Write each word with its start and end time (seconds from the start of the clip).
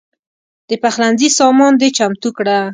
د 0.69 0.71
پخلنځي 0.83 1.29
سامان 1.39 1.73
دې 1.81 1.89
چمتو 1.97 2.29
کړه. 2.37 2.57